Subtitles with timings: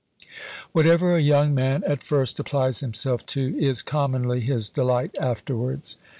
[0.71, 5.95] "Whatever a young man at first applies himself to is commonly his delight afterwards."